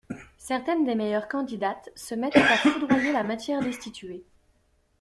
[0.39, 4.23] Certaines des meilleures candidates se mettent à foudroyer la matière destituée.